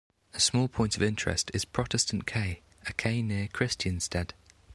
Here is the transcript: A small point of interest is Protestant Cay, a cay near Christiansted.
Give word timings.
A 0.33 0.39
small 0.39 0.67
point 0.67 0.95
of 0.97 1.03
interest 1.03 1.51
is 1.53 1.63
Protestant 1.63 2.25
Cay, 2.25 2.63
a 2.87 2.93
cay 2.93 3.21
near 3.21 3.47
Christiansted. 3.49 4.31